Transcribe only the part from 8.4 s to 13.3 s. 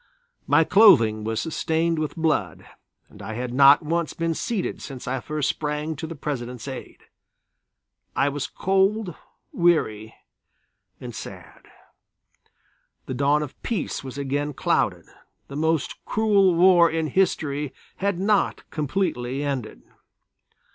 cold, weary and sad. The